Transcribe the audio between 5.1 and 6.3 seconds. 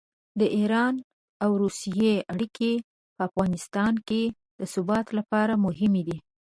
لپاره مهمې دي.